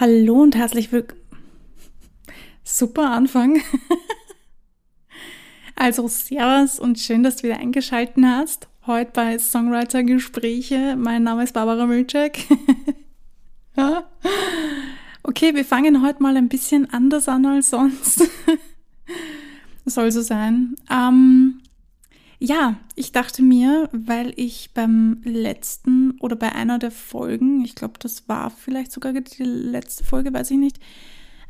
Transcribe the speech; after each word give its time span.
Hallo 0.00 0.42
und 0.42 0.54
herzlich 0.54 0.92
willkommen. 0.92 1.20
Super 2.62 3.10
Anfang. 3.10 3.60
also 5.74 6.06
Servus 6.06 6.78
und 6.78 7.00
schön, 7.00 7.24
dass 7.24 7.34
du 7.34 7.48
wieder 7.48 7.58
eingeschaltet 7.58 8.24
hast. 8.24 8.68
Heute 8.86 9.10
bei 9.12 9.40
Songwriter 9.40 10.04
Gespräche. 10.04 10.94
Mein 10.96 11.24
Name 11.24 11.42
ist 11.42 11.54
Barbara 11.54 11.86
Milczek. 11.86 12.46
okay, 15.24 15.56
wir 15.56 15.64
fangen 15.64 16.00
heute 16.00 16.22
mal 16.22 16.36
ein 16.36 16.48
bisschen 16.48 16.88
anders 16.90 17.28
an 17.28 17.44
als 17.44 17.70
sonst. 17.70 18.22
Soll 19.84 20.12
so 20.12 20.22
sein. 20.22 20.76
Ähm, 20.88 21.57
ja, 22.48 22.76
ich 22.94 23.12
dachte 23.12 23.42
mir, 23.42 23.90
weil 23.92 24.32
ich 24.36 24.70
beim 24.72 25.20
letzten 25.22 26.12
oder 26.18 26.34
bei 26.34 26.54
einer 26.54 26.78
der 26.78 26.90
Folgen, 26.90 27.62
ich 27.62 27.74
glaube, 27.74 27.98
das 27.98 28.26
war 28.26 28.50
vielleicht 28.50 28.90
sogar 28.90 29.12
die 29.12 29.42
letzte 29.42 30.02
Folge, 30.02 30.32
weiß 30.32 30.50
ich 30.52 30.56
nicht, 30.56 30.80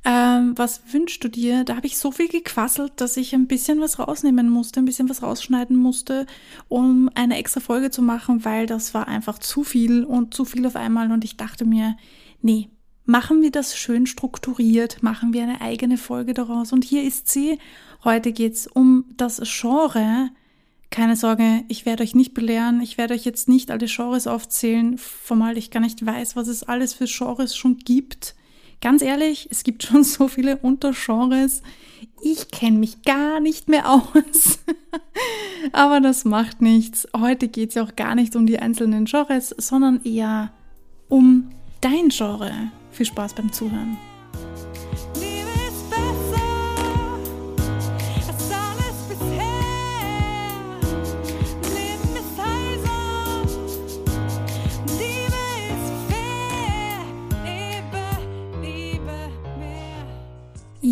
ähm, 0.05 0.55
was 0.57 0.83
wünschst 0.93 1.23
du 1.23 1.29
dir? 1.29 1.63
Da 1.63 1.77
habe 1.77 1.87
ich 1.87 1.99
so 1.99 2.11
viel 2.11 2.29
gequasselt, 2.29 2.95
dass 2.97 3.17
ich 3.17 3.33
ein 3.33 3.47
bisschen 3.47 3.81
was 3.81 4.01
rausnehmen 4.01 4.51
musste, 4.51 4.81
ein 4.81 4.87
bisschen 4.87 5.09
was 5.09 5.23
rausschneiden 5.23 5.77
musste, 5.77 6.27
um 6.67 7.11
eine 7.15 7.39
extra 7.39 7.61
Folge 7.61 7.91
zu 7.91 8.03
machen, 8.03 8.45
weil 8.45 8.67
das 8.67 8.93
war 8.93 9.07
einfach 9.07 9.39
zu 9.39 9.63
viel 9.63 10.05
und 10.05 10.35
zu 10.35 10.45
viel 10.45 10.67
auf 10.67 10.77
einmal 10.77 11.13
und 11.13 11.25
ich 11.25 11.37
dachte 11.37 11.65
mir, 11.65 11.97
nee, 12.43 12.71
machen 13.05 13.41
wir 13.41 13.53
das 13.53 13.77
schön 13.77 14.07
strukturiert, 14.07 15.03
machen 15.03 15.33
wir 15.33 15.45
eine 15.45 15.61
eigene 15.61 15.97
Folge 15.97 16.35
daraus 16.35 16.73
und 16.73 16.85
hier 16.85 17.05
ist 17.05 17.29
sie. 17.29 17.59
Heute 18.03 18.33
geht's 18.33 18.67
um 18.67 19.05
das 19.17 19.41
Genre, 19.45 20.31
keine 20.91 21.17
Sorge, 21.17 21.65
ich 21.69 21.87
werde 21.87 22.03
euch 22.03 22.15
nicht 22.15 22.35
belehren, 22.35 22.81
ich 22.81 22.99
werde 22.99 23.15
euch 23.15 23.25
jetzt 23.25 23.49
nicht 23.49 23.71
alle 23.71 23.87
Genres 23.87 24.27
aufzählen, 24.27 24.97
formal 24.97 25.59
ich 25.59 25.71
gar 25.71 25.81
nicht 25.81 26.05
weiß, 26.05 26.37
was 26.37 26.49
es 26.49 26.63
alles 26.63 26.95
für 26.95 27.07
Genres 27.07 27.57
schon 27.57 27.77
gibt. 27.79 28.35
Ganz 28.81 29.03
ehrlich, 29.03 29.49
es 29.51 29.65
gibt 29.65 29.83
schon 29.85 30.05
so 30.05 30.29
viele 30.29 30.57
Untergenres. 30.59 31.63
Ich 32.23 32.51
kenne 32.51 32.79
mich 32.79 33.03
gar 33.03 33.41
nicht 33.41 33.69
mehr 33.69 33.91
aus. 33.91 34.61
Aber 35.73 36.01
das 36.01 36.25
macht 36.25 36.63
nichts. 36.63 37.07
Heute 37.17 37.49
geht 37.49 37.71
es 37.71 37.75
ja 37.75 37.83
auch 37.83 37.97
gar 37.97 38.15
nicht 38.15 38.37
um 38.37 38.47
die 38.47 38.59
einzelnen 38.59 39.05
Genres, 39.05 39.51
sondern 39.51 40.03
eher 40.05 40.53
um 41.09 41.51
dein 41.81 42.09
Genre. 42.09 42.53
Viel 42.93 43.07
Spaß 43.07 43.35
beim 43.35 43.53
Zuhören. 43.53 43.99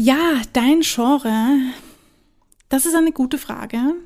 Ja, 0.07 0.41
dein 0.53 0.83
Genre, 0.83 1.59
das 2.69 2.87
ist 2.87 2.95
eine 2.95 3.11
gute 3.11 3.39
Frage. 3.39 3.97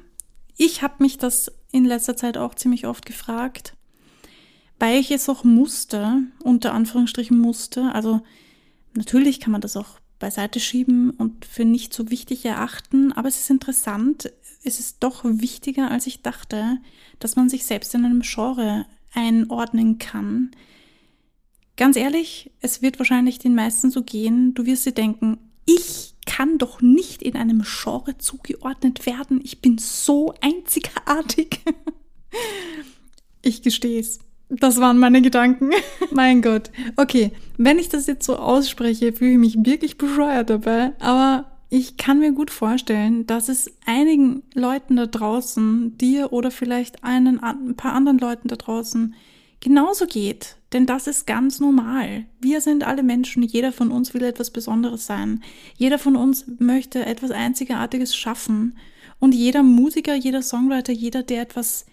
Ich 0.57 0.81
habe 0.81 0.95
mich 1.01 1.19
das 1.19 1.53
in 1.73 1.85
letzter 1.85 2.17
Zeit 2.17 2.39
auch 2.39 2.55
ziemlich 2.55 2.87
oft 2.87 3.05
gefragt, 3.05 3.77
weil 4.79 4.99
ich 4.99 5.11
es 5.11 5.29
auch 5.29 5.45
musste, 5.45 6.23
unter 6.43 6.73
Anführungsstrichen 6.73 7.39
musste. 7.39 7.95
Also 7.95 8.23
natürlich 8.95 9.41
kann 9.41 9.53
man 9.53 9.61
das 9.61 9.77
auch 9.77 10.01
beiseite 10.19 10.59
schieben 10.59 11.11
und 11.11 11.45
für 11.45 11.67
nicht 11.67 11.93
so 11.93 12.09
wichtig 12.09 12.47
erachten, 12.47 13.13
aber 13.13 13.29
es 13.29 13.39
ist 13.39 13.51
interessant, 13.51 14.33
es 14.65 14.81
ist 14.81 15.03
doch 15.03 15.21
wichtiger, 15.23 15.91
als 15.91 16.07
ich 16.07 16.23
dachte, 16.23 16.79
dass 17.19 17.37
man 17.37 17.51
sich 17.51 17.67
selbst 17.67 17.95
in 17.95 18.07
einem 18.07 18.23
Genre 18.23 18.87
einordnen 19.13 19.99
kann. 19.99 20.53
Ganz 21.77 21.97
ehrlich, 21.97 22.53
es 22.63 22.81
wird 22.81 22.99
wahrscheinlich 22.99 23.39
den 23.39 23.55
meisten 23.55 23.91
so 23.91 24.03
gehen, 24.03 24.55
du 24.55 24.65
wirst 24.65 24.87
dir 24.87 24.93
denken, 24.93 25.37
ich 25.77 26.15
kann 26.27 26.59
doch 26.59 26.81
nicht 26.81 27.23
in 27.23 27.37
einem 27.37 27.63
Genre 27.65 28.19
zugeordnet 28.19 29.07
werden. 29.07 29.41
Ich 29.43 29.61
bin 29.61 29.79
so 29.79 30.35
einzigartig. 30.41 31.61
Ich 33.43 33.63
gestehe 33.63 33.99
es. 33.99 34.19
Das 34.51 34.83
waren 34.83 34.99
meine 34.99 35.23
Gedanken. 35.23 35.71
mein 36.13 36.43
Gott. 36.43 36.71
Okay, 36.97 37.33
wenn 37.57 37.79
ich 37.79 37.89
das 37.89 38.07
jetzt 38.07 38.27
so 38.27 38.37
ausspreche, 38.37 39.15
fühle 39.15 39.33
ich 39.33 39.39
mich 39.39 39.65
wirklich 39.65 39.97
bescheuert 39.97 40.51
dabei. 40.51 40.93
Aber 40.99 41.51
ich 41.71 41.97
kann 41.97 42.21
mir 42.21 42.33
gut 42.33 42.51
vorstellen, 42.51 43.27
dass 43.27 43.49
es 43.49 43.73
einigen 43.87 44.43
Leuten 44.53 44.97
da 44.97 45.07
draußen, 45.07 45.97
dir 45.97 46.35
oder 46.35 46.51
vielleicht 46.51 47.03
einen, 47.03 47.43
ein 47.43 47.77
paar 47.77 47.95
anderen 47.95 48.19
Leuten 48.19 48.49
da 48.49 48.57
draußen, 48.57 49.15
genauso 49.61 50.07
geht. 50.07 50.57
Denn 50.73 50.87
das 50.87 51.07
ist 51.07 51.27
ganz 51.27 51.59
normal. 51.59 52.27
Wir 52.41 52.61
sind 52.61 52.85
alle 52.85 53.03
Menschen, 53.03 53.43
jeder 53.43 53.73
von 53.73 53.91
uns 53.91 54.15
will 54.15 54.23
etwas 54.23 54.51
Besonderes 54.51 55.07
sein. 55.07 55.43
Jeder 55.77 55.99
von 55.99 56.17
uns 56.17 56.47
möchte 56.59 57.05
etwas 57.05 57.31
Einzigartiges 57.31 58.15
schaffen. 58.15 58.77
Und 59.19 59.35
jeder 59.35 59.63
Musiker, 59.63 60.15
jeder 60.15 60.43
Songwriter, 60.43 60.93
jeder, 60.93 61.23
der 61.23 61.43
etwas 61.43 61.87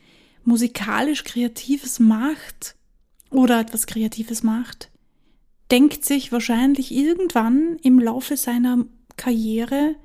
musikalisch 0.43 1.23
Kreatives 1.23 1.99
macht 1.99 2.75
oder 3.31 3.59
etwas 3.59 3.87
Kreatives 3.87 4.43
macht, 4.43 4.89
denkt 5.71 6.05
sich 6.05 6.31
wahrscheinlich 6.31 6.93
irgendwann 6.93 7.77
im 7.81 7.99
Laufe 7.99 8.37
seiner 8.37 8.85
Karriere, 9.17 9.95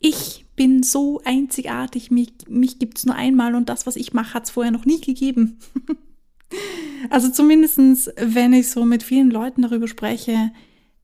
ich 0.00 0.44
bin 0.54 0.82
so 0.82 1.20
einzigartig, 1.24 2.10
mich, 2.10 2.32
mich 2.46 2.78
gibt's 2.78 3.06
nur 3.06 3.14
einmal 3.14 3.54
und 3.54 3.68
das, 3.70 3.86
was 3.86 3.96
ich 3.96 4.12
mache, 4.12 4.34
hat's 4.34 4.50
vorher 4.50 4.70
noch 4.72 4.84
nie 4.84 5.00
gegeben. 5.00 5.58
Also 7.10 7.30
zumindestens, 7.30 8.10
wenn 8.16 8.52
ich 8.52 8.70
so 8.70 8.84
mit 8.84 9.02
vielen 9.02 9.30
Leuten 9.30 9.62
darüber 9.62 9.88
spreche, 9.88 10.52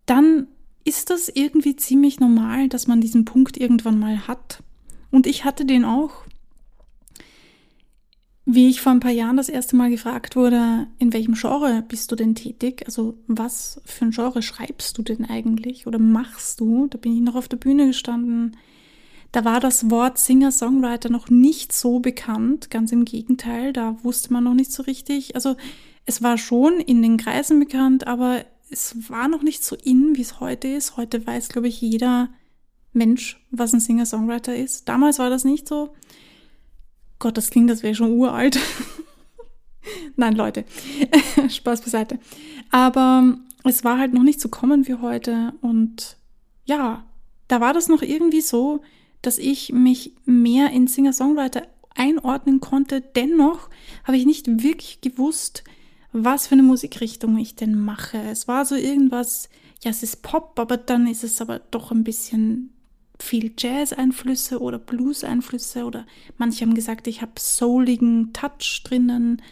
dann 0.07 0.49
ist 0.85 1.11
das 1.11 1.29
irgendwie 1.29 1.77
ziemlich 1.77 2.21
normal, 2.21 2.69
dass 2.69 2.87
man 2.87 3.01
diesen 3.01 3.25
Punkt 3.25 3.57
irgendwann 3.57 3.99
mal 3.99 4.27
hat. 4.27 4.63
Und 5.11 5.27
ich 5.27 5.45
hatte 5.45 5.65
den 5.65 5.85
auch. 5.85 6.25
Wie 8.47 8.69
ich 8.69 8.81
vor 8.81 8.93
ein 8.93 9.01
paar 9.01 9.13
Jahren 9.13 9.37
das 9.37 9.49
erste 9.49 9.77
Mal 9.77 9.91
gefragt 9.91 10.35
wurde, 10.35 10.89
in 10.99 11.13
welchem 11.13 11.35
Genre 11.35 11.85
bist 11.87 12.11
du 12.11 12.17
denn 12.17 12.35
tätig? 12.35 12.83
Also 12.87 13.19
was 13.29 13.81
für 13.85 14.07
ein 14.07 14.11
Genre 14.11 14.43
schreibst 14.43 14.97
du 14.99 15.03
denn 15.03 15.25
eigentlich 15.25 15.87
oder 15.87 15.99
machst 15.99 16.59
du? 16.59 16.89
Da 16.89 16.99
bin 16.99 17.15
ich 17.15 17.21
noch 17.21 17.37
auf 17.37 17.47
der 17.47 17.59
Bühne 17.59 17.87
gestanden 17.87 18.57
da 19.33 19.45
war 19.45 19.61
das 19.61 19.91
Wort 19.91 20.19
Singer-Songwriter 20.19 21.09
noch 21.09 21.29
nicht 21.29 21.73
so 21.73 22.01
bekannt, 22.01 22.71
ganz 22.71 22.93
im 22.93 23.05
Gegenteil, 23.05 23.73
da 23.73 23.97
wusste 24.03 24.33
man 24.33 24.45
noch 24.45 24.55
nicht 24.55 24.73
so 24.73 24.83
richtig. 24.83 25.35
Also 25.35 25.57
es 26.05 26.23
war 26.23 26.39
schon 26.39 26.81
in 26.81 27.03
den 27.03 27.17
Kreisen 27.17 27.61
bekannt, 27.61 28.07
aber 28.07 28.45
es 28.71 29.11
war 29.11 29.29
noch 29.29 29.43
nicht 29.43 29.65
so 29.65 29.77
in, 29.77 30.17
wie 30.17 30.23
es 30.23 30.41
heute 30.41 30.69
ist. 30.69 30.97
Heute 30.97 31.27
weiß, 31.27 31.49
glaube 31.49 31.69
ich, 31.69 31.81
jeder 31.81 32.29
Mensch, 32.93 33.45
was 33.51 33.73
ein 33.73 33.81
Singer-Songwriter 33.81 34.55
ist. 34.55 34.89
Damals 34.89 35.19
war 35.19 35.31
das 35.31 35.45
nicht 35.45 35.69
so. 35.69 35.95
Gott, 37.19 37.37
das 37.37 37.51
klingt, 37.51 37.71
das 37.71 37.83
wäre 37.83 37.95
schon 37.95 38.13
uralt. 38.13 38.59
Nein, 40.17 40.35
Leute, 40.35 40.65
Spaß 41.49 41.83
beiseite. 41.83 42.19
Aber 42.71 43.39
es 43.65 43.85
war 43.85 43.99
halt 43.99 44.13
noch 44.13 44.23
nicht 44.23 44.41
so 44.41 44.49
kommen 44.49 44.87
wie 44.87 44.95
heute 44.95 45.53
und 45.61 46.17
ja, 46.65 47.05
da 47.49 47.61
war 47.61 47.73
das 47.73 47.89
noch 47.89 48.03
irgendwie 48.03 48.41
so, 48.41 48.81
dass 49.23 49.39
ich 49.39 49.73
mich 49.73 50.13
mehr 50.25 50.71
in 50.71 50.87
Singer-Songwriter 50.87 51.67
einordnen 51.95 52.61
konnte. 52.61 53.01
Dennoch 53.01 53.69
habe 54.05 54.17
ich 54.17 54.27
nicht 54.27 54.63
wirklich 54.63 55.01
gewusst, 55.01 55.65
was 56.13 56.47
für 56.47 56.55
eine 56.55 56.63
Musikrichtung 56.63 57.37
ich 57.39 57.57
denn 57.57 57.79
mache. 57.79 58.19
Es 58.19 58.49
war 58.49 58.65
so 58.65 58.75
irgendwas, 58.75 59.49
ja, 59.83 59.91
es 59.91 60.03
ist 60.03 60.23
Pop, 60.23 60.59
aber 60.59 60.77
dann 60.77 61.07
ist 61.07 61.25
es 61.25 61.41
aber 61.41 61.61
doch 61.71 61.91
ein 61.91 62.05
bisschen 62.05 62.73
viel 63.19 63.53
Jazz-Einflüsse 63.57 64.61
oder 64.61 64.79
Blues-Einflüsse 64.79 65.85
oder 65.85 66.07
manche 66.39 66.65
haben 66.65 66.75
gesagt, 66.75 67.07
ich 67.07 67.23
habe 67.23 67.33
souligen 67.39 68.33
Touch 68.33 68.83
drinnen. 68.85 69.43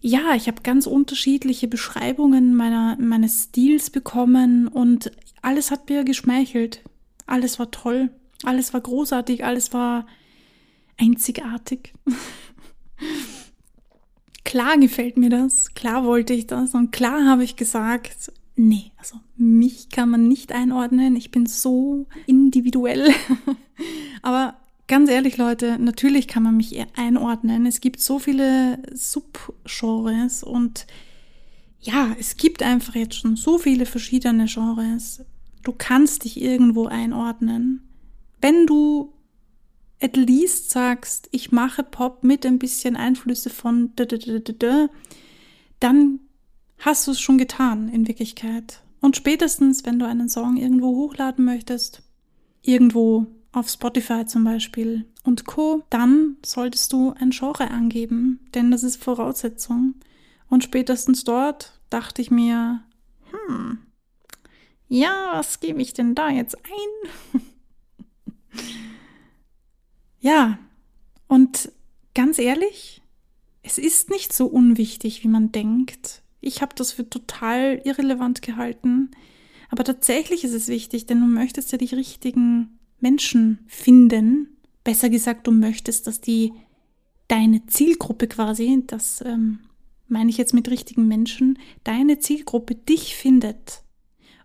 Ja, 0.00 0.34
ich 0.34 0.46
habe 0.46 0.62
ganz 0.62 0.86
unterschiedliche 0.86 1.68
Beschreibungen 1.68 2.54
meiner, 2.54 2.96
meines 2.98 3.44
Stils 3.44 3.90
bekommen 3.90 4.68
und 4.68 5.10
alles 5.42 5.70
hat 5.70 5.88
mir 5.90 6.04
geschmeichelt. 6.04 6.82
Alles 7.26 7.58
war 7.58 7.70
toll. 7.70 8.10
Alles 8.44 8.72
war 8.72 8.80
großartig, 8.80 9.44
alles 9.44 9.72
war 9.72 10.06
einzigartig. 10.96 11.94
klar 14.44 14.78
gefällt 14.78 15.16
mir 15.16 15.30
das, 15.30 15.74
klar 15.74 16.04
wollte 16.04 16.34
ich 16.34 16.46
das 16.46 16.74
und 16.74 16.90
klar 16.90 17.26
habe 17.26 17.44
ich 17.44 17.56
gesagt, 17.56 18.32
nee, 18.56 18.92
also 18.96 19.16
mich 19.36 19.88
kann 19.90 20.10
man 20.10 20.28
nicht 20.28 20.52
einordnen, 20.52 21.16
ich 21.16 21.30
bin 21.30 21.46
so 21.46 22.06
individuell. 22.26 23.12
Aber 24.22 24.56
ganz 24.86 25.10
ehrlich, 25.10 25.36
Leute, 25.36 25.78
natürlich 25.78 26.26
kann 26.28 26.42
man 26.42 26.56
mich 26.56 26.74
einordnen. 26.96 27.66
Es 27.66 27.80
gibt 27.80 28.00
so 28.00 28.18
viele 28.18 28.82
Subgenres 28.92 30.42
und 30.42 30.86
ja, 31.80 32.16
es 32.18 32.36
gibt 32.36 32.62
einfach 32.62 32.94
jetzt 32.94 33.14
schon 33.14 33.36
so 33.36 33.58
viele 33.58 33.86
verschiedene 33.86 34.46
Genres. 34.46 35.24
Du 35.62 35.72
kannst 35.72 36.24
dich 36.24 36.40
irgendwo 36.40 36.86
einordnen. 36.86 37.87
Wenn 38.40 38.66
du 38.66 39.12
at 40.00 40.16
least 40.16 40.70
sagst, 40.70 41.28
ich 41.32 41.50
mache 41.50 41.82
Pop 41.82 42.22
mit 42.22 42.46
ein 42.46 42.58
bisschen 42.58 42.96
Einflüsse 42.96 43.50
von 43.50 43.92
da, 43.96 44.04
da, 44.04 44.16
da, 44.16 44.38
da, 44.38 44.52
da, 44.52 44.88
dann 45.80 46.20
hast 46.78 47.06
du 47.06 47.10
es 47.12 47.20
schon 47.20 47.38
getan 47.38 47.88
in 47.88 48.06
Wirklichkeit. 48.06 48.82
Und 49.00 49.16
spätestens, 49.16 49.84
wenn 49.84 49.98
du 49.98 50.06
einen 50.06 50.28
Song 50.28 50.56
irgendwo 50.56 50.88
hochladen 50.96 51.44
möchtest, 51.44 52.02
irgendwo 52.62 53.26
auf 53.52 53.68
Spotify 53.68 54.24
zum 54.26 54.44
Beispiel 54.44 55.06
und 55.24 55.46
Co., 55.46 55.82
dann 55.90 56.36
solltest 56.44 56.92
du 56.92 57.12
ein 57.18 57.30
Genre 57.30 57.70
angeben, 57.70 58.40
denn 58.54 58.70
das 58.70 58.82
ist 58.82 59.02
Voraussetzung. 59.02 59.94
Und 60.48 60.64
spätestens 60.64 61.24
dort 61.24 61.80
dachte 61.90 62.22
ich 62.22 62.30
mir, 62.30 62.82
hm, 63.30 63.78
ja, 64.88 65.30
was 65.34 65.60
gebe 65.60 65.82
ich 65.82 65.92
denn 65.92 66.14
da 66.14 66.30
jetzt 66.30 66.56
ein? 66.56 67.42
ja, 70.20 70.58
und 71.26 71.72
ganz 72.14 72.38
ehrlich, 72.38 73.02
es 73.62 73.78
ist 73.78 74.10
nicht 74.10 74.32
so 74.32 74.46
unwichtig, 74.46 75.22
wie 75.22 75.28
man 75.28 75.52
denkt. 75.52 76.22
Ich 76.40 76.62
habe 76.62 76.74
das 76.74 76.92
für 76.92 77.08
total 77.08 77.80
irrelevant 77.84 78.42
gehalten. 78.42 79.10
Aber 79.70 79.84
tatsächlich 79.84 80.44
ist 80.44 80.54
es 80.54 80.68
wichtig, 80.68 81.06
denn 81.06 81.20
du 81.20 81.26
möchtest 81.26 81.72
ja 81.72 81.78
die 81.78 81.94
richtigen 81.94 82.78
Menschen 83.00 83.58
finden. 83.66 84.56
Besser 84.84 85.10
gesagt, 85.10 85.46
du 85.46 85.50
möchtest, 85.50 86.06
dass 86.06 86.20
die 86.20 86.52
deine 87.28 87.66
Zielgruppe 87.66 88.26
quasi, 88.26 88.82
das 88.86 89.20
ähm, 89.20 89.60
meine 90.08 90.30
ich 90.30 90.38
jetzt 90.38 90.54
mit 90.54 90.70
richtigen 90.70 91.06
Menschen, 91.06 91.58
deine 91.84 92.18
Zielgruppe 92.18 92.74
dich 92.74 93.14
findet. 93.14 93.82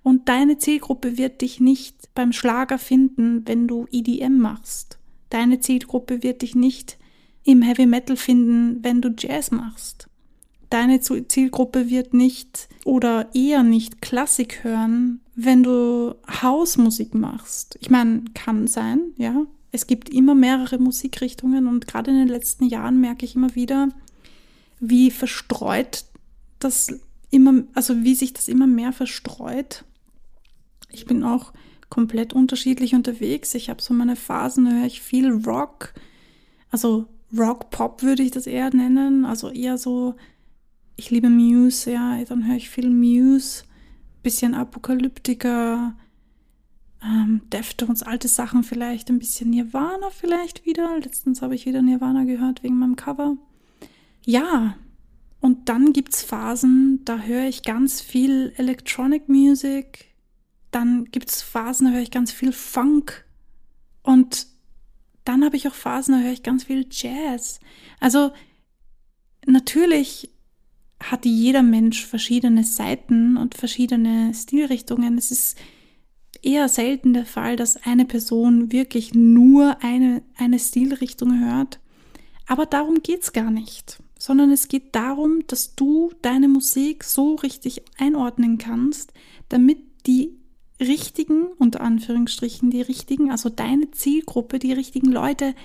Und 0.02 0.28
deine 0.28 0.58
Zielgruppe 0.58 1.18
wird 1.18 1.42
dich 1.42 1.62
nicht 1.62 2.14
beim 2.14 2.34
Schlager 2.34 2.78
finden, 2.78 3.48
wenn 3.48 3.70
du 3.70 3.88
EDM 3.90 4.38
machst. 4.38 5.00
Deine 5.33 5.59
Zielgruppe 5.59 6.21
wird 6.21 6.44
dich 6.44 6.53
nicht 6.53 7.00
im 7.44 7.63
Heavy 7.63 7.88
Metal 7.88 8.15
finden, 8.15 8.83
wenn 8.83 9.01
du 9.01 9.09
Jazz 9.18 9.50
machst. 9.50 10.07
Deine 10.69 11.00
Zielgruppe 11.00 11.89
wird 11.89 12.13
nicht 12.13 12.69
oder 12.85 13.33
eher 13.33 13.63
nicht 13.63 14.00
Klassik 14.00 14.63
hören, 14.63 15.21
wenn 15.33 15.63
du 15.63 16.13
Hausmusik 16.44 17.15
machst. 17.15 17.80
Ich 17.81 17.89
meine, 17.89 18.25
kann 18.35 18.68
sein, 18.68 19.00
ja. 19.18 19.47
Es 19.71 19.88
gibt 19.88 20.09
immer 20.09 20.35
mehrere 20.35 20.77
Musikrichtungen 20.77 21.65
und 21.65 21.88
gerade 21.88 22.12
in 22.12 22.18
den 22.18 22.27
letzten 22.27 22.65
Jahren 22.65 23.01
merke 23.01 23.25
ich 23.25 23.36
immer 23.36 23.56
wieder, 23.56 23.89
wie 24.79 25.09
verstreut 25.09 26.06
das 26.59 26.94
immer, 27.31 27.63
also 27.74 28.03
wie 28.03 28.13
sich 28.13 28.33
das 28.33 28.47
immer 28.47 28.68
mehr 28.68 28.94
verstreut. 28.94 29.83
Ich 30.91 31.07
bin 31.07 31.24
auch 31.24 31.53
komplett 31.94 32.34
unterschiedlich 32.34 32.95
unterwegs. 32.95 33.54
Ich 33.54 33.69
habe 33.69 33.80
so 33.80 33.94
meine 33.94 34.16
Phasen, 34.16 34.66
da 34.66 34.72
höre 34.72 34.88
ich 34.88 35.00
viel 35.00 35.30
Rock, 35.31 35.94
also 36.72 37.06
Rock-Pop 37.38 38.01
würde 38.01 38.24
ich 38.24 38.31
das 38.31 38.48
eher 38.48 38.74
nennen, 38.75 39.25
also 39.25 39.51
eher 39.51 39.78
so, 39.78 40.16
ich 40.95 41.12
liebe 41.12 41.30
Muse, 41.30 41.92
ja, 41.92 42.24
dann 42.24 42.48
höre 42.48 42.56
ich 42.56 42.72
viel 42.72 42.90
Muse, 42.90 43.66
bisschen 44.24 44.56
Apokalyptiker, 44.56 45.94
ähm, 47.04 47.42
Deftones, 47.51 48.01
alte 48.01 48.28
Sachen 48.28 48.63
vielleicht, 48.63 49.12
ein 49.12 49.19
bisschen 49.19 49.51
Nirvana 49.51 50.10
vielleicht 50.10 50.66
wieder. 50.66 50.98
Letztens 50.98 51.44
habe 51.44 51.54
ich 51.54 51.68
wieder 51.68 51.84
Nirvana 51.84 52.24
gehört 52.24 52.63
wegen 52.63 52.80
meinem 52.80 52.96
Cover. 52.96 53.38
Ja, 54.25 54.78
und 55.42 55.69
dann 55.69 55.94
gibt 55.94 56.16
es 56.16 56.24
Phasen, 56.24 57.01
da 57.06 57.19
höre 57.19 57.46
ich 57.48 57.62
ganz 57.62 58.01
viel 58.01 58.51
Electronic 58.57 59.30
Music, 59.30 60.12
dann 60.75 61.06
gibt 61.06 61.30
es 61.30 61.42
Phasen, 61.42 61.88
da 61.88 61.94
höre 61.94 62.02
ich 62.02 62.12
ganz 62.12 62.31
viel 62.31 62.52
Funk 62.52 63.25
und 64.02 64.48
dann 65.25 65.46
habe 65.46 65.56
ich 65.56 65.68
auch 65.68 65.74
Phasen, 65.74 66.16
da 66.16 66.22
höre 66.22 66.34
ich 66.34 66.44
ganz 66.44 66.66
viel 66.66 66.88
Jazz. 66.90 67.60
Also 68.00 68.31
natürlich 69.46 70.30
hat 71.02 71.25
jeder 71.25 71.64
Mensch 71.64 72.06
verschiedene 72.06 72.64
Seiten 72.64 73.38
und 73.38 73.56
verschiedene 73.56 74.34
Stilrichtungen. 74.34 75.18
Es 75.18 75.31
ist 75.31 75.58
eher 76.42 76.70
selten 76.70 77.14
der 77.14 77.25
Fall, 77.25 77.56
dass 77.56 77.78
eine 77.78 78.06
Person 78.06 78.72
wirklich 78.72 79.14
nur 79.14 79.78
eine, 79.81 80.24
eine 80.38 80.60
Stilrichtung 80.60 81.40
hört. 81.42 81.80
Aber 82.48 82.66
darum 82.66 83.02
geht's 83.02 83.31
gar 83.31 83.52
nicht, 83.52 84.02
sondern 84.18 84.52
es 84.52 84.68
geht 84.68 84.96
darum, 84.96 85.46
dass 85.48 85.75
du 85.75 86.12
deine 86.22 86.48
Musik 86.48 87.04
so 87.04 87.36
richtig 87.36 87.84
einordnen 87.98 88.58
kannst, 88.58 89.14
damit 89.50 89.80
die 90.06 90.38
richtigen, 90.80 91.48
unter 91.58 91.81
Anführungsstrichen, 91.81 92.70
die 92.70 92.81
richtigen, 92.81 93.31
also 93.31 93.50
deine 93.50 93.92
Zielgruppe, 93.92 94.60
die 94.60 94.74
richtigen 94.74 95.12
Leute, 95.12 95.56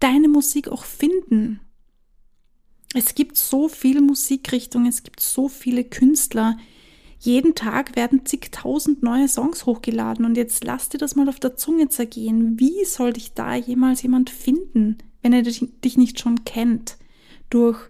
deine 0.00 0.28
Musik 0.28 0.68
auch 0.68 0.84
finden. 0.84 1.60
Es 2.94 3.14
gibt 3.14 3.36
so 3.36 3.68
viele 3.68 4.00
Musikrichtungen, 4.00 4.86
es 4.86 5.02
gibt 5.02 5.20
so 5.20 5.48
viele 5.48 5.82
Künstler. 5.82 6.56
Jeden 7.18 7.54
Tag 7.54 7.96
werden 7.96 8.26
zigtausend 8.26 9.02
neue 9.02 9.28
Songs 9.28 9.66
hochgeladen 9.66 10.24
und 10.24 10.36
jetzt 10.36 10.62
lass 10.62 10.90
dir 10.90 10.98
das 10.98 11.16
mal 11.16 11.28
auf 11.28 11.40
der 11.40 11.56
Zunge 11.56 11.88
zergehen. 11.88 12.60
Wie 12.60 12.84
soll 12.84 13.14
dich 13.14 13.32
da 13.32 13.54
jemals 13.54 14.02
jemand 14.02 14.30
finden, 14.30 14.98
wenn 15.22 15.32
er 15.32 15.42
dich 15.42 15.96
nicht 15.96 16.20
schon 16.20 16.44
kennt? 16.44 16.98
Durch, 17.50 17.88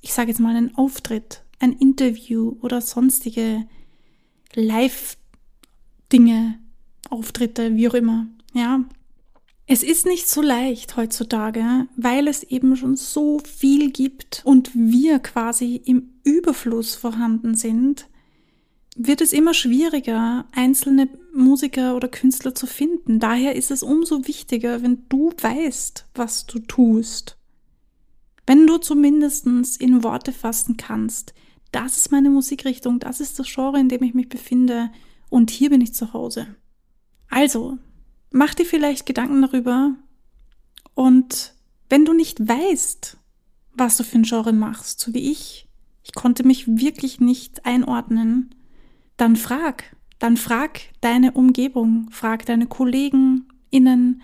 ich 0.00 0.12
sage 0.12 0.30
jetzt 0.30 0.40
mal, 0.40 0.56
einen 0.56 0.74
Auftritt, 0.76 1.42
ein 1.58 1.72
Interview 1.72 2.56
oder 2.62 2.80
sonstige 2.80 3.66
Live- 4.54 5.16
Dinge, 6.12 6.58
Auftritte, 7.08 7.76
wie 7.76 7.88
auch 7.88 7.94
immer. 7.94 8.26
Ja. 8.52 8.84
Es 9.66 9.84
ist 9.84 10.04
nicht 10.04 10.28
so 10.28 10.42
leicht 10.42 10.96
heutzutage, 10.96 11.86
weil 11.96 12.26
es 12.26 12.42
eben 12.42 12.74
schon 12.76 12.96
so 12.96 13.38
viel 13.38 13.92
gibt 13.92 14.42
und 14.44 14.72
wir 14.74 15.20
quasi 15.20 15.80
im 15.84 16.14
Überfluss 16.24 16.96
vorhanden 16.96 17.54
sind, 17.54 18.08
wird 18.96 19.20
es 19.20 19.32
immer 19.32 19.54
schwieriger, 19.54 20.46
einzelne 20.52 21.08
Musiker 21.32 21.94
oder 21.94 22.08
Künstler 22.08 22.54
zu 22.54 22.66
finden. 22.66 23.20
Daher 23.20 23.54
ist 23.54 23.70
es 23.70 23.84
umso 23.84 24.26
wichtiger, 24.26 24.82
wenn 24.82 25.04
du 25.08 25.32
weißt, 25.40 26.06
was 26.14 26.46
du 26.46 26.58
tust. 26.58 27.36
Wenn 28.46 28.66
du 28.66 28.78
zumindest 28.78 29.46
in 29.80 30.02
Worte 30.02 30.32
fassen 30.32 30.76
kannst, 30.76 31.32
das 31.70 31.96
ist 31.96 32.10
meine 32.10 32.30
Musikrichtung, 32.30 32.98
das 32.98 33.20
ist 33.20 33.38
das 33.38 33.46
Genre, 33.46 33.78
in 33.78 33.88
dem 33.88 34.02
ich 34.02 34.14
mich 34.14 34.28
befinde 34.28 34.90
und 35.30 35.50
hier 35.50 35.70
bin 35.70 35.80
ich 35.80 35.94
zu 35.94 36.12
Hause. 36.12 36.46
Also, 37.30 37.78
mach 38.30 38.54
dir 38.54 38.66
vielleicht 38.66 39.06
Gedanken 39.06 39.40
darüber 39.40 39.94
und 40.94 41.54
wenn 41.88 42.04
du 42.04 42.12
nicht 42.12 42.46
weißt, 42.46 43.16
was 43.72 43.96
du 43.96 44.04
für 44.04 44.18
ein 44.18 44.24
Genre 44.24 44.52
machst, 44.52 45.00
so 45.00 45.14
wie 45.14 45.30
ich, 45.30 45.68
ich 46.02 46.12
konnte 46.12 46.46
mich 46.46 46.66
wirklich 46.66 47.20
nicht 47.20 47.64
einordnen, 47.64 48.54
dann 49.16 49.36
frag, 49.36 49.96
dann 50.18 50.36
frag 50.36 50.80
deine 51.00 51.32
Umgebung, 51.32 52.08
frag 52.10 52.44
deine 52.46 52.66
Kollegen 52.66 53.46
innen, 53.70 54.22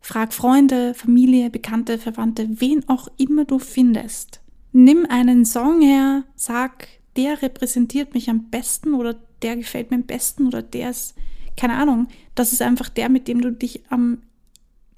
frag 0.00 0.32
Freunde, 0.32 0.94
Familie, 0.94 1.50
Bekannte, 1.50 1.98
Verwandte, 1.98 2.60
wen 2.60 2.88
auch 2.88 3.08
immer 3.18 3.44
du 3.44 3.58
findest. 3.58 4.40
Nimm 4.72 5.06
einen 5.08 5.44
Song 5.44 5.80
her, 5.82 6.24
sag, 6.34 6.88
der 7.16 7.42
repräsentiert 7.42 8.14
mich 8.14 8.30
am 8.30 8.48
besten 8.50 8.94
oder 8.94 9.16
der 9.42 9.56
gefällt 9.56 9.90
mir 9.90 9.96
am 9.96 10.04
besten 10.04 10.46
oder 10.46 10.62
der 10.62 10.90
ist, 10.90 11.14
keine 11.56 11.74
Ahnung, 11.74 12.08
das 12.34 12.52
ist 12.52 12.62
einfach 12.62 12.88
der, 12.88 13.08
mit 13.08 13.28
dem 13.28 13.40
du 13.40 13.52
dich 13.52 13.82
am 13.90 14.22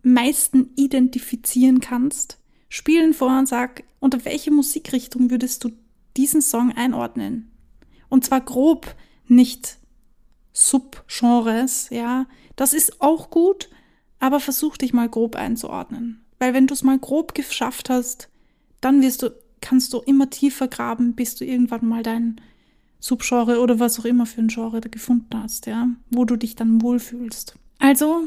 meisten 0.02 0.70
identifizieren 0.76 1.80
kannst. 1.80 2.38
Spielen 2.68 3.14
vor 3.14 3.38
und 3.38 3.48
sag, 3.48 3.82
unter 3.98 4.24
welche 4.24 4.50
Musikrichtung 4.50 5.30
würdest 5.30 5.64
du 5.64 5.70
diesen 6.16 6.42
Song 6.42 6.72
einordnen? 6.72 7.50
Und 8.08 8.24
zwar 8.24 8.40
grob, 8.40 8.94
nicht 9.26 9.78
Subgenres, 10.52 11.88
ja. 11.90 12.26
Das 12.56 12.72
ist 12.72 13.00
auch 13.00 13.30
gut, 13.30 13.70
aber 14.18 14.40
versuch 14.40 14.76
dich 14.76 14.92
mal 14.92 15.08
grob 15.08 15.36
einzuordnen. 15.36 16.24
Weil 16.38 16.54
wenn 16.54 16.66
du 16.66 16.74
es 16.74 16.82
mal 16.82 16.98
grob 16.98 17.34
geschafft 17.34 17.88
hast, 17.90 18.28
dann 18.80 19.02
wirst 19.02 19.22
du, 19.22 19.30
kannst 19.60 19.92
du 19.92 19.98
immer 20.00 20.30
tiefer 20.30 20.68
graben, 20.68 21.14
bis 21.14 21.36
du 21.36 21.44
irgendwann 21.44 21.86
mal 21.86 22.02
dein 22.02 22.40
Subgenre 23.00 23.60
oder 23.60 23.80
was 23.80 23.98
auch 23.98 24.04
immer 24.04 24.26
für 24.26 24.42
ein 24.42 24.48
Genre 24.48 24.80
du 24.80 24.90
gefunden 24.90 25.42
hast, 25.42 25.66
ja, 25.66 25.88
wo 26.10 26.24
du 26.24 26.36
dich 26.36 26.54
dann 26.54 26.82
wohlfühlst. 26.82 27.54
Also, 27.78 28.24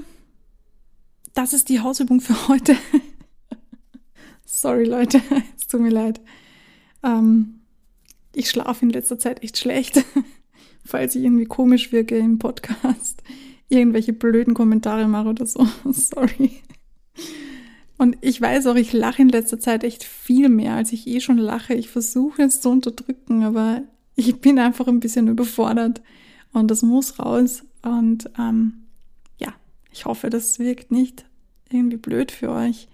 das 1.36 1.54
ist 1.54 1.70
die 1.70 1.80
Hausübung 1.80 2.22
für 2.22 2.48
heute. 2.48 2.76
Sorry, 4.46 4.86
Leute, 4.86 5.22
es 5.58 5.68
tut 5.68 5.82
mir 5.82 5.92
leid. 5.92 6.22
Ähm, 7.04 7.62
ich 8.34 8.50
schlafe 8.50 8.86
in 8.86 8.92
letzter 8.92 9.20
Zeit 9.20 9.44
echt 9.44 9.58
schlecht, 9.58 10.04
falls 10.86 11.16
ich 11.16 11.24
irgendwie 11.24 11.46
komisch 11.46 11.92
wirke 11.92 12.18
im 12.18 12.40
Podcast, 12.40 13.22
irgendwelche 13.70 14.14
blöden 14.14 14.56
Kommentare 14.56 15.08
mache 15.08 15.30
oder 15.30 15.46
so. 15.46 15.68
Sorry. 15.92 16.64
Und 17.98 18.18
ich 18.22 18.42
weiß 18.42 18.68
auch, 18.68 18.76
ich 18.76 18.92
lache 18.92 19.22
in 19.22 19.30
letzter 19.30 19.60
Zeit 19.60 19.84
echt 19.84 20.04
viel 20.04 20.50
mehr, 20.50 20.74
als 20.74 20.92
ich 20.92 21.06
eh 21.08 21.20
schon 21.20 21.38
lache. 21.38 21.76
Ich 21.76 21.90
versuche 21.90 22.42
es 22.42 22.60
zu 22.60 22.70
unterdrücken, 22.70 23.44
aber 23.44 23.84
ich 24.16 24.40
bin 24.42 24.60
einfach 24.60 24.88
ein 24.88 25.00
bisschen 25.00 25.28
überfordert 25.28 26.02
und 26.52 26.70
das 26.70 26.82
muss 26.82 27.20
raus. 27.20 27.64
Und 27.82 28.30
ähm, 28.38 28.84
ja, 29.38 29.54
ich 29.92 30.06
hoffe, 30.06 30.30
das 30.30 30.60
wirkt 30.60 30.92
nicht 30.92 31.26
irgendwie 31.70 31.98
blöd 31.98 32.32
für 32.32 32.52
euch. 32.52 32.88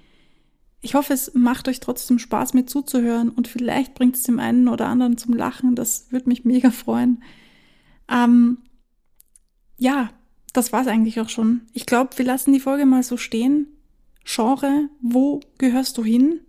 Ich 0.81 0.95
hoffe, 0.95 1.13
es 1.13 1.33
macht 1.33 1.67
euch 1.67 1.81
trotzdem 1.81 2.19
Spaß, 2.19 2.53
mir 2.53 2.65
zuzuhören 2.65 3.29
und 3.29 3.49
vielleicht 3.49 3.95
bringt 3.95 4.15
es 4.15 4.23
dem 4.23 4.39
einen 4.39 4.69
oder 4.69 4.87
anderen 4.87 5.17
zum 5.17 5.33
Lachen. 5.33 5.75
Das 5.75 6.11
würde 6.11 6.29
mich 6.29 6.45
mega 6.45 6.71
freuen. 6.71 7.21
Ähm, 8.07 8.59
ja, 9.77 10.11
das 10.53 10.71
war 10.71 10.81
es 10.81 10.87
eigentlich 10.87 11.19
auch 11.19 11.29
schon. 11.29 11.61
Ich 11.73 11.85
glaube, 11.85 12.17
wir 12.17 12.25
lassen 12.25 12.53
die 12.53 12.61
Folge 12.61 12.85
mal 12.85 13.03
so 13.03 13.17
stehen. 13.17 13.67
Genre, 14.23 14.89
wo 15.01 15.41
gehörst 15.57 15.97
du 15.97 16.03
hin? 16.03 16.39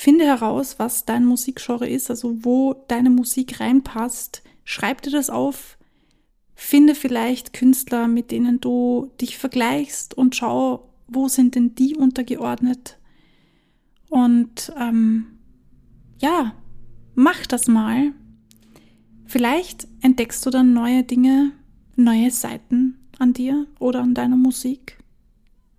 Finde 0.00 0.26
heraus, 0.26 0.78
was 0.78 1.06
dein 1.06 1.24
Musikgenre 1.24 1.88
ist, 1.88 2.08
also 2.08 2.44
wo 2.44 2.84
deine 2.86 3.10
Musik 3.10 3.58
reinpasst. 3.58 4.44
Schreib 4.62 5.02
dir 5.02 5.10
das 5.10 5.28
auf. 5.28 5.76
Finde 6.54 6.94
vielleicht 6.94 7.52
Künstler, 7.52 8.06
mit 8.06 8.30
denen 8.30 8.60
du 8.60 9.10
dich 9.20 9.36
vergleichst 9.38 10.16
und 10.16 10.36
schau, 10.36 10.88
wo 11.08 11.26
sind 11.26 11.56
denn 11.56 11.74
die 11.74 11.96
untergeordnet. 11.96 12.96
Und 14.08 14.72
ähm, 14.78 15.26
ja, 16.20 16.54
mach 17.16 17.44
das 17.46 17.66
mal. 17.66 18.12
Vielleicht 19.26 19.88
entdeckst 20.00 20.46
du 20.46 20.50
dann 20.50 20.72
neue 20.72 21.02
Dinge, 21.02 21.50
neue 21.96 22.30
Seiten 22.30 23.00
an 23.18 23.32
dir 23.32 23.66
oder 23.80 24.02
an 24.02 24.14
deiner 24.14 24.36
Musik. 24.36 24.96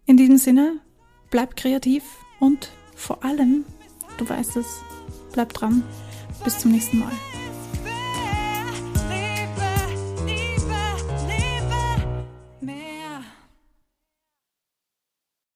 In 0.06 0.18
diesem 0.18 0.38
Sinne, 0.38 0.82
bleib 1.32 1.56
kreativ 1.56 2.04
und 2.42 2.70
vor 2.98 3.24
allem 3.24 3.64
Du 4.20 4.28
weißt 4.28 4.58
es. 4.58 4.82
Bleib 5.32 5.54
dran. 5.54 5.82
Bis 6.44 6.60
zum 6.60 6.72
nächsten 6.72 7.00
Mal. 7.00 7.12